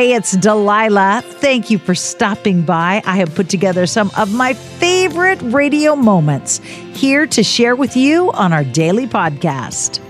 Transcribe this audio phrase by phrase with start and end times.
[0.00, 1.20] Hey, it's Delilah.
[1.22, 3.02] Thank you for stopping by.
[3.04, 6.56] I have put together some of my favorite radio moments
[6.94, 10.00] here to share with you on our daily podcast.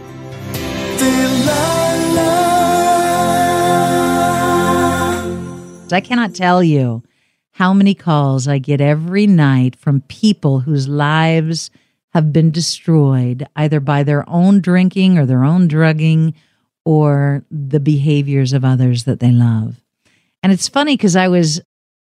[5.93, 7.03] I cannot tell you
[7.51, 11.73] how many calls I get every night from people whose lives
[12.11, 16.35] have been destroyed either by their own drinking or their own drugging
[16.91, 19.81] or the behaviors of others that they love.
[20.43, 21.61] And it's funny because I was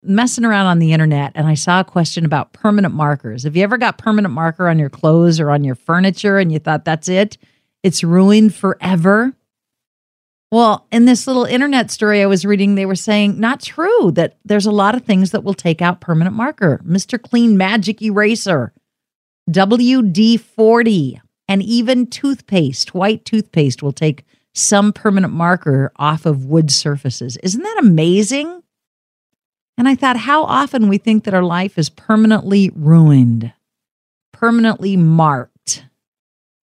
[0.03, 3.45] messing around on the internet and I saw a question about permanent markers.
[3.45, 6.59] Have you ever got permanent marker on your clothes or on your furniture and you
[6.59, 7.39] thought that's it?
[7.85, 9.33] It's ruined forever?
[10.51, 14.39] Well, in this little internet story I was reading, they were saying not true, that
[14.45, 16.81] there's a lot of things that will take out permanent marker.
[16.85, 17.23] Mr.
[17.23, 18.73] Clean Magic Eraser,
[19.49, 26.71] WD 40, and even toothpaste, white toothpaste will take some permanent marker off of wood
[26.71, 27.37] surfaces.
[27.39, 28.63] Isn't that amazing?
[29.77, 33.53] And I thought how often we think that our life is permanently ruined,
[34.33, 35.85] permanently marked,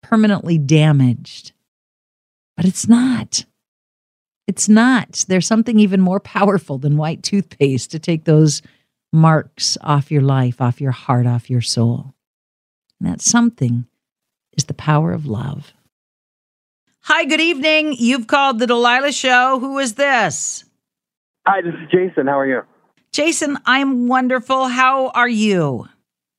[0.03, 1.53] permanently damaged.
[2.56, 3.45] But it's not.
[4.47, 5.25] It's not.
[5.27, 8.62] There's something even more powerful than white toothpaste to take those
[9.12, 12.15] marks off your life, off your heart, off your soul.
[13.00, 13.87] And that something
[14.56, 15.72] is the power of love.
[17.12, 17.97] Hi, good evening.
[17.98, 19.58] You've called the Delilah Show.
[19.58, 20.64] Who is this?
[21.44, 22.28] Hi, this is Jason.
[22.28, 22.62] How are you?
[23.11, 24.69] Jason, I'm wonderful.
[24.69, 25.88] How are you?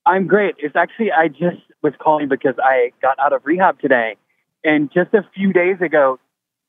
[0.05, 0.55] I'm great.
[0.59, 4.15] It's actually, I just was calling because I got out of rehab today.
[4.63, 6.19] And just a few days ago,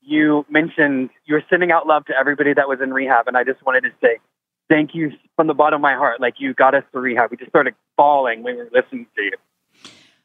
[0.01, 3.29] you mentioned you were sending out love to everybody that was in rehab.
[3.29, 4.17] And I just wanted to say
[4.67, 6.19] thank you from the bottom of my heart.
[6.19, 7.31] Like, you got us through rehab.
[7.31, 9.37] We just started bawling when we were listening to you.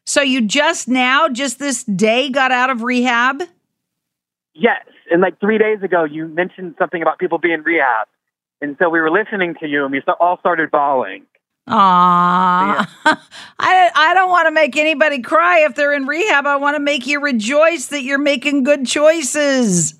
[0.04, 3.44] So, you just now, just this day, got out of rehab?
[4.54, 4.84] Yes.
[5.10, 8.08] And like three days ago, you mentioned something about people being rehab.
[8.60, 11.27] And so we were listening to you and we all started bawling.
[11.68, 11.74] Aww.
[11.74, 12.86] Yeah.
[13.58, 16.46] I, I don't want to make anybody cry if they're in rehab.
[16.46, 19.95] I want to make you rejoice that you're making good choices.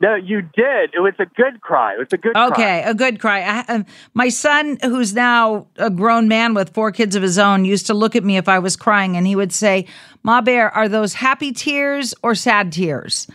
[0.00, 0.94] No, you did.
[0.94, 1.94] It was a good cry.
[1.94, 2.90] It was a good okay, cry.
[2.90, 3.40] a good cry.
[3.40, 3.82] I, uh,
[4.14, 7.94] my son, who's now a grown man with four kids of his own, used to
[7.94, 9.86] look at me if I was crying and he would say,
[10.22, 13.26] Ma Bear, are those happy tears or sad tears?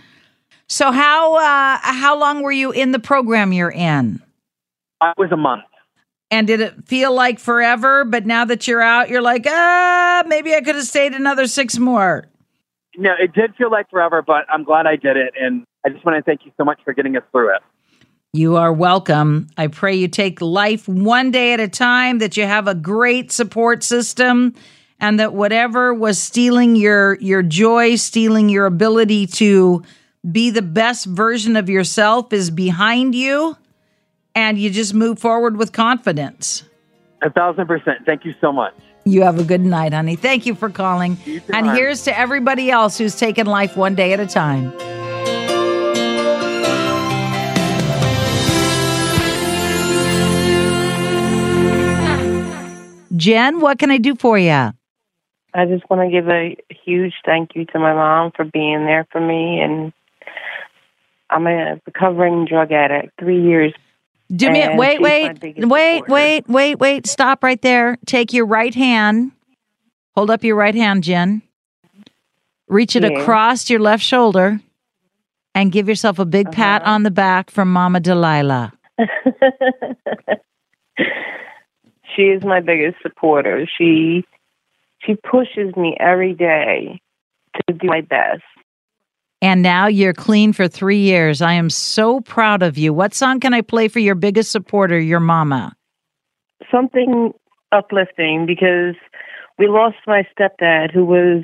[0.73, 4.23] So how uh, how long were you in the program you're in?
[5.01, 5.65] I was a month.
[6.31, 8.03] And did it feel like forever?
[8.05, 11.77] But now that you're out, you're like, ah, maybe I could have stayed another six
[11.77, 12.25] more.
[12.97, 15.35] No, it did feel like forever, but I'm glad I did it.
[15.39, 17.61] And I just want to thank you so much for getting us through it.
[18.33, 19.49] You are welcome.
[19.55, 23.31] I pray you take life one day at a time, that you have a great
[23.31, 24.55] support system,
[24.99, 29.83] and that whatever was stealing your your joy, stealing your ability to
[30.29, 33.57] be the best version of yourself is behind you
[34.35, 36.63] and you just move forward with confidence.
[37.21, 38.05] A thousand percent.
[38.05, 38.73] Thank you so much.
[39.05, 40.15] You have a good night, honey.
[40.15, 41.17] Thank you for calling.
[41.25, 41.75] You too, and hon.
[41.75, 44.71] here's to everybody else who's taken life one day at a time.
[53.15, 54.71] Jen, what can I do for you?
[55.55, 59.05] I just want to give a huge thank you to my mom for being there
[59.11, 59.61] for me.
[59.61, 59.93] And
[61.33, 63.73] I'm a recovering drug addict, three years.
[64.35, 66.13] Do me wait, wait, wait, supporter.
[66.13, 67.07] wait, wait, wait.
[67.07, 67.97] Stop right there.
[68.05, 69.31] Take your right hand.
[70.15, 71.41] Hold up your right hand, Jen.
[72.67, 73.19] Reach it Yeah.
[73.19, 74.59] across your left shoulder
[75.55, 76.91] and give yourself a big pat Uh-huh.
[76.91, 78.73] on the back from Mama Delilah.
[82.15, 83.65] she is my biggest supporter.
[83.77, 84.23] She
[85.05, 87.01] she pushes me every day
[87.67, 88.43] to do my best.
[89.43, 91.41] And now you're clean for three years.
[91.41, 92.93] I am so proud of you.
[92.93, 95.75] What song can I play for your biggest supporter, your mama?
[96.71, 97.33] Something
[97.73, 98.95] uplifting because
[99.59, 101.43] we lost my stepdad who was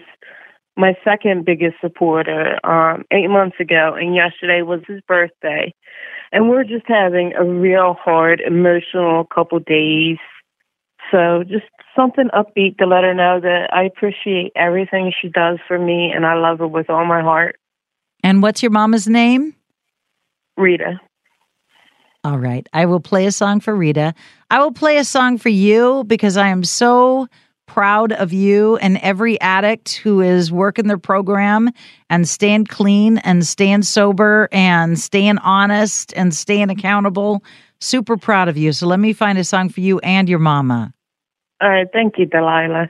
[0.77, 5.73] my second biggest supporter um eight months ago and yesterday was his birthday.
[6.31, 10.19] And we're just having a real hard emotional couple days.
[11.11, 11.65] So just
[11.97, 16.25] something upbeat to let her know that I appreciate everything she does for me and
[16.25, 17.57] I love her with all my heart.
[18.23, 19.55] And what's your mama's name?
[20.57, 20.99] Rita.
[22.23, 22.67] All right.
[22.73, 24.13] I will play a song for Rita.
[24.49, 27.27] I will play a song for you because I am so
[27.65, 31.69] proud of you and every addict who is working their program
[32.09, 37.43] and staying clean and staying sober and staying honest and staying accountable.
[37.79, 38.73] Super proud of you.
[38.73, 40.93] So let me find a song for you and your mama.
[41.61, 42.89] All right, thank you, Delilah.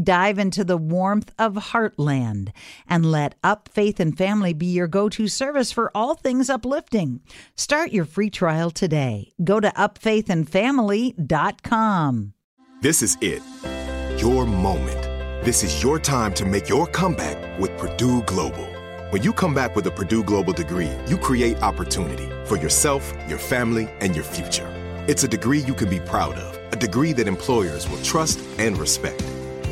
[0.00, 2.50] Dive into the warmth of Heartland
[2.86, 7.22] and let Up Faith and Family be your go to service for all things uplifting.
[7.54, 9.32] Start your free trial today.
[9.42, 12.32] Go to upfaithandfamily.com.
[12.82, 13.42] This is it.
[14.20, 15.02] Your moment.
[15.44, 18.66] This is your time to make your comeback with Purdue Global.
[19.10, 23.38] When you come back with a Purdue Global degree, you create opportunity for yourself, your
[23.38, 24.70] family, and your future.
[25.08, 28.76] It's a degree you can be proud of, a degree that employers will trust and
[28.76, 29.24] respect.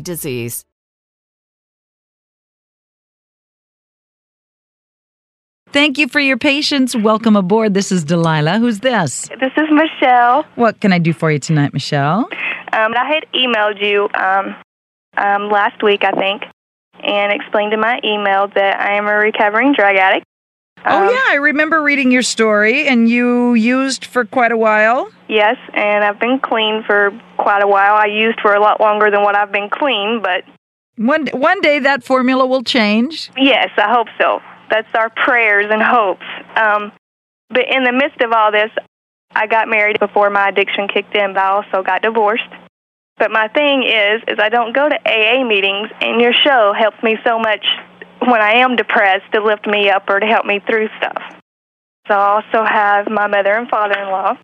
[0.00, 0.64] disease.
[5.74, 6.94] Thank you for your patience.
[6.94, 7.74] Welcome aboard.
[7.74, 8.60] This is Delilah.
[8.60, 9.28] Who's this?
[9.40, 10.44] This is Michelle.
[10.54, 12.28] What can I do for you tonight, Michelle?
[12.72, 14.54] Um, I had emailed you um,
[15.16, 16.44] um, last week, I think,
[17.02, 20.24] and explained in my email that I am a recovering drug addict.
[20.86, 21.20] Oh, Um, yeah.
[21.28, 25.10] I remember reading your story, and you used for quite a while.
[25.28, 27.94] Yes, and I've been clean for quite a while.
[27.94, 30.44] I used for a lot longer than what I've been clean, but
[30.96, 33.30] One, one day that formula will change.
[33.36, 34.40] yes, I hope so.
[34.70, 36.24] That's our prayers and hopes.
[36.56, 36.92] Um,
[37.50, 38.70] but in the midst of all this,
[39.34, 42.48] I got married before my addiction kicked in, but I also got divorced.
[43.16, 47.00] But my thing is, is I don't go to AA meetings, and your show helps
[47.02, 47.64] me so much
[48.30, 51.22] when I am depressed to lift me up or to help me through stuff.
[52.08, 54.34] So I also have my mother and father-in-law,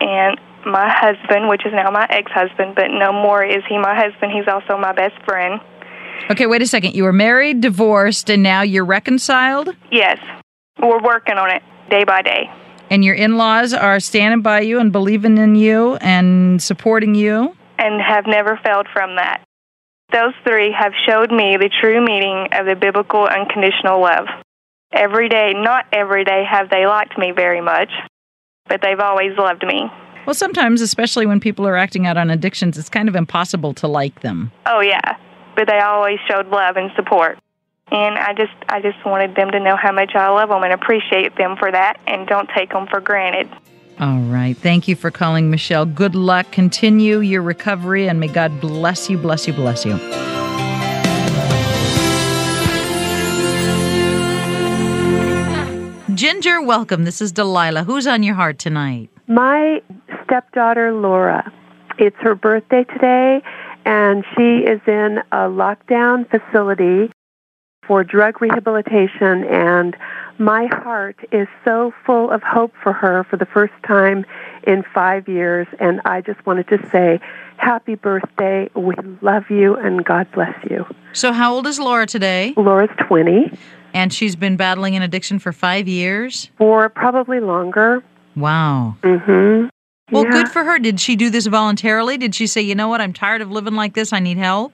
[0.00, 4.32] and my husband, which is now my ex-husband, but no more is he my husband.
[4.32, 5.60] He's also my best friend.
[6.30, 6.94] Okay, wait a second.
[6.94, 10.18] You were married, divorced, and now you're reconciled, Yes,
[10.80, 12.50] we're working on it day by day.
[12.90, 17.54] and your in laws are standing by you and believing in you and supporting you.
[17.78, 19.42] and have never failed from that.
[20.12, 24.26] Those three have showed me the true meaning of the biblical unconditional love.
[24.92, 27.90] Every day, not every day have they liked me very much,
[28.68, 29.90] but they've always loved me.
[30.26, 33.88] Well, sometimes, especially when people are acting out on addictions, it's kind of impossible to
[33.88, 34.52] like them.
[34.66, 35.16] Oh yeah,
[35.56, 37.38] but they always showed love and support.
[37.90, 40.72] And I just I just wanted them to know how much I love them and
[40.72, 43.50] appreciate them for that and don't take them for granted.
[44.00, 44.56] All right.
[44.56, 45.86] Thank you for calling, Michelle.
[45.86, 46.50] Good luck.
[46.50, 49.96] Continue your recovery, and may God bless you, bless you, bless you.
[56.14, 57.04] Ginger, welcome.
[57.04, 57.84] This is Delilah.
[57.84, 59.10] Who's on your heart tonight?
[59.26, 59.82] My
[60.24, 61.52] stepdaughter Laura.
[61.98, 63.42] It's her birthday today,
[63.84, 67.12] and she is in a lockdown facility
[67.86, 69.44] for drug rehabilitation.
[69.44, 69.96] And
[70.38, 74.24] my heart is so full of hope for her for the first time
[74.66, 75.66] in five years.
[75.80, 77.20] And I just wanted to say,
[77.56, 78.68] Happy birthday.
[78.74, 80.84] We love you, and God bless you.
[81.12, 82.52] So, how old is Laura today?
[82.56, 83.56] Laura's 20,
[83.94, 86.50] And she's been battling an addiction for five years.
[86.58, 88.02] for probably longer.
[88.34, 88.96] Wow.
[89.02, 89.66] Mm hmm.
[90.10, 90.32] Well, Yeah.
[90.32, 90.78] good for her.
[90.80, 92.18] Did she do this voluntarily?
[92.18, 94.12] Did she say, you know what, I'm tired of living like this.
[94.12, 94.72] I need help?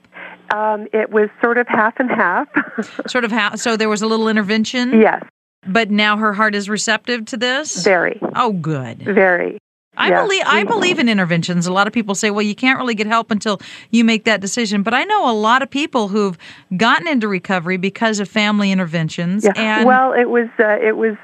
[0.54, 2.48] Um, it was sort of half and half.
[3.08, 5.00] Sort of how, so there was a little intervention?
[5.00, 5.22] yes,
[5.66, 7.84] But now her heart is receptive to this?
[7.84, 8.98] very, Oh, good.
[9.02, 9.58] very.
[9.96, 11.66] I Yes, believe I believe in interventions.
[11.66, 14.40] A lot of people say, "Well, you can't really get help until you make that
[14.40, 16.38] decision." But I know a lot of people who've
[16.76, 19.44] gotten into recovery because of family interventions.
[19.44, 19.52] Yeah.
[19.56, 21.16] And well, it was uh, it was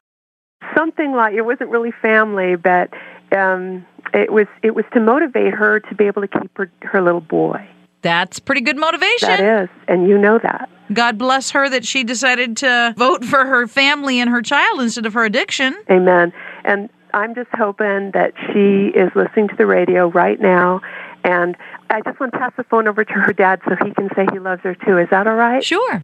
[0.77, 2.91] something like it wasn't really family, but
[3.35, 7.01] um, it was it was to motivate her to be able to keep her her
[7.01, 7.67] little boy.
[8.07, 9.29] That's pretty good motivation.
[9.29, 10.71] That is, and you know that.
[10.93, 15.05] God bless her that she decided to vote for her family and her child instead
[15.05, 15.75] of her addiction.
[15.91, 16.33] Amen.
[16.65, 20.81] And I'm just hoping that she is listening to the radio right now.
[21.25, 21.57] And
[21.91, 24.27] I just want to pass the phone over to her dad so he can say
[24.33, 24.99] he loves her too.
[24.99, 25.65] Is that all right?
[25.65, 26.03] Sure.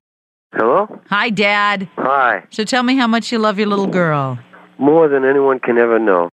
[0.54, 1.00] Hello?
[1.08, 1.88] Hi, Dad.
[1.96, 2.44] Hi.
[2.50, 4.38] So tell me how much you love your little girl.
[4.78, 6.28] More than anyone can ever know.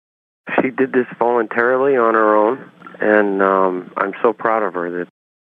[0.60, 5.08] She did this voluntarily on her own, and um, I'm so proud of her that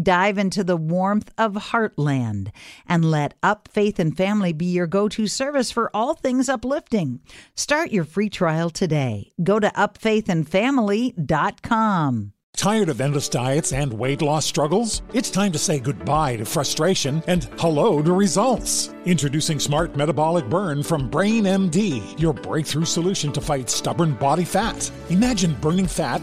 [0.00, 2.50] Dive into the warmth of Heartland
[2.86, 7.20] and let Up Faith and Family be your go to service for all things uplifting.
[7.54, 9.32] Start your free trial today.
[9.42, 12.32] Go to upfaithandfamily.com.
[12.56, 15.02] Tired of endless diets and weight loss struggles?
[15.12, 18.94] It's time to say goodbye to frustration and hello to results.
[19.04, 24.90] Introducing Smart Metabolic Burn from BrainMD, your breakthrough solution to fight stubborn body fat.
[25.10, 26.22] Imagine burning fat,